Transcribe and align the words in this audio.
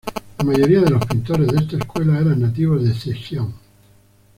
La 0.39 0.43
mayoría 0.43 0.81
de 0.81 0.89
los 0.89 1.05
pintores 1.05 1.47
de 1.47 1.57
esta 1.59 1.77
escuela 1.77 2.17
eran 2.19 2.39
nativos 2.41 2.83
de 2.83 2.91
Zhejiang. 2.95 3.53